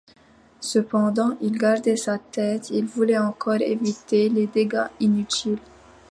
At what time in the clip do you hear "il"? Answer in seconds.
1.41-1.59, 2.71-2.85